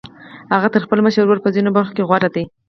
[0.53, 2.43] هغه تر خپل مشر ورور په ځينو برخو کې غوره دی.